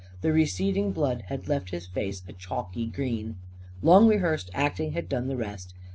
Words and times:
The 0.21 0.33
receding 0.33 0.93
blood 0.93 1.25
had 1.27 1.47
left 1.47 1.69
his 1.69 1.85
face 1.85 2.23
a 2.27 2.33
chalky 2.33 2.87
green. 2.87 3.35
Long 3.83 4.07
rehearsed 4.07 4.49
acting 4.51 4.93
had 4.93 5.07
done 5.07 5.27
the 5.27 5.37
rest. 5.37 5.75